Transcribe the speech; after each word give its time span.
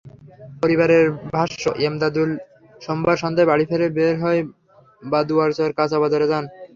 পরিবারের 0.61 1.05
ভাষ্য, 1.33 1.63
এমদাদুল 1.87 2.29
সোমবার 2.81 3.17
সন্ধ্যায় 3.23 3.49
বাড়ি 3.51 3.65
থেকে 3.71 3.87
বের 3.97 4.15
হয়ে 4.23 4.39
বাদুয়ারচর 5.03 5.69
কাঁচাবাজারে 5.79 6.27
যান। 6.31 6.43